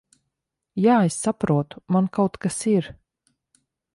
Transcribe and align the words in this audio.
Jā, 0.85 0.95
es 1.09 1.17
saprotu. 1.25 1.83
Man 1.97 2.09
kaut 2.19 2.41
kas 2.47 2.59
ir... 2.75 2.91